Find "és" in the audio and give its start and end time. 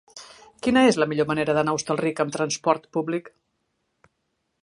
0.91-0.95